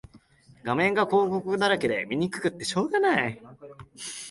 [0.63, 3.39] 画面が広告だらけで見にくくてしょうがない